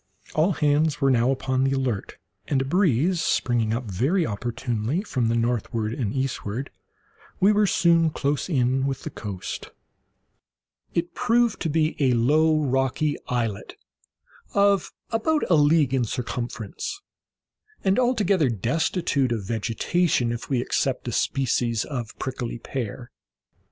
All 0.33 0.53
hands 0.53 0.99
were 0.99 1.11
now 1.11 1.29
upon 1.29 1.63
the 1.63 1.73
alert, 1.73 2.17
and, 2.47 2.59
a 2.59 2.65
breeze 2.65 3.21
springing 3.21 3.71
up 3.71 3.83
very 3.83 4.25
opportunely 4.25 5.03
from 5.03 5.27
the 5.27 5.35
northward 5.35 5.93
and 5.93 6.11
eastward, 6.11 6.71
we 7.39 7.51
were 7.51 7.67
soon 7.67 8.09
close 8.09 8.49
in 8.49 8.87
with 8.87 9.03
the 9.03 9.11
coast. 9.11 9.69
It 10.95 11.13
proved 11.13 11.59
to 11.61 11.69
be 11.69 11.95
a 11.99 12.15
low 12.15 12.63
rocky 12.63 13.15
islet, 13.27 13.75
of 14.55 14.91
about 15.11 15.43
a 15.51 15.55
league 15.55 15.93
in 15.93 16.03
circumference, 16.05 16.99
and 17.83 17.99
altogether 17.99 18.49
destitute 18.49 19.31
of 19.31 19.43
vegetation, 19.43 20.31
if 20.31 20.49
we 20.49 20.59
except 20.61 21.07
a 21.07 21.11
species 21.11 21.85
of 21.85 22.17
prickly 22.17 22.57
pear. 22.57 23.11